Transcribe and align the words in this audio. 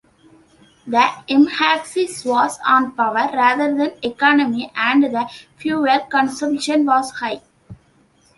The 0.87 1.09
emphasis 1.29 2.25
was 2.25 2.57
on 2.65 2.93
power, 2.93 3.29
rather 3.31 3.71
than 3.77 3.91
economy, 4.01 4.71
and 4.75 5.03
the 5.03 5.29
fuel 5.57 5.99
consumption 6.09 6.87
was 6.87 7.11
high. 7.11 7.43